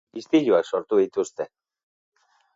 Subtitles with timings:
[0.19, 1.49] Istiluak sortu dituzte.